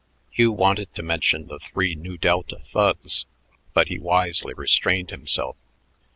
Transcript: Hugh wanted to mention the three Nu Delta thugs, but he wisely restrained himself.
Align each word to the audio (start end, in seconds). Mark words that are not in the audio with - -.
Hugh 0.31 0.51
wanted 0.51 0.91
to 0.95 1.03
mention 1.03 1.45
the 1.45 1.59
three 1.59 1.93
Nu 1.93 2.17
Delta 2.17 2.57
thugs, 2.57 3.27
but 3.75 3.89
he 3.89 3.99
wisely 3.99 4.55
restrained 4.55 5.11
himself. 5.11 5.57